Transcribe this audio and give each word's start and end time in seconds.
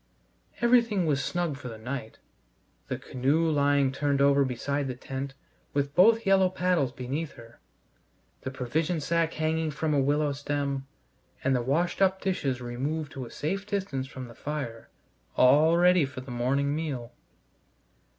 Everything 0.61 1.05
was 1.05 1.23
snug 1.23 1.57
for 1.57 1.67
the 1.67 1.77
night; 1.77 2.17
the 2.87 2.97
canoe 2.97 3.47
lying 3.47 3.91
turned 3.91 4.19
over 4.19 4.43
beside 4.43 4.87
the 4.87 4.95
tent, 4.95 5.35
with 5.75 5.93
both 5.93 6.25
yellow 6.25 6.49
paddles 6.49 6.91
beneath 6.91 7.33
her; 7.33 7.59
the 8.41 8.49
provision 8.49 8.99
sack 8.99 9.33
hanging 9.33 9.69
from 9.69 9.93
a 9.93 9.99
willow 10.01 10.31
stem, 10.31 10.87
and 11.43 11.55
the 11.55 11.61
washed 11.61 12.01
up 12.01 12.19
dishes 12.19 12.61
removed 12.61 13.11
to 13.11 13.25
a 13.25 13.29
safe 13.29 13.67
distance 13.67 14.07
from 14.07 14.27
the 14.27 14.33
fire, 14.33 14.89
all 15.37 15.77
ready 15.77 16.03
for 16.03 16.21
the 16.21 16.31
morning 16.31 16.75
meal. 16.75 17.11